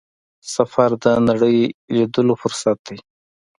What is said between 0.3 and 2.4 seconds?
سفر د نړۍ لیدلو